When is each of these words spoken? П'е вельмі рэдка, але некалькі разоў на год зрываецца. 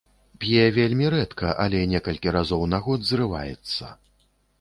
П'е 0.43 0.61
вельмі 0.77 1.09
рэдка, 1.13 1.51
але 1.65 1.81
некалькі 1.91 2.33
разоў 2.37 2.65
на 2.73 2.79
год 2.87 3.05
зрываецца. 3.11 3.93